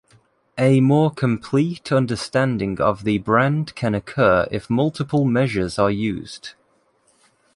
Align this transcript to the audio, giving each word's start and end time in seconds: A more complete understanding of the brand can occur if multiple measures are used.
A 0.57 0.79
more 0.81 1.11
complete 1.11 1.91
understanding 1.91 2.81
of 2.81 3.03
the 3.03 3.19
brand 3.19 3.75
can 3.75 3.93
occur 3.93 4.47
if 4.49 4.67
multiple 4.67 5.25
measures 5.25 5.77
are 5.77 5.91
used. 5.91 6.55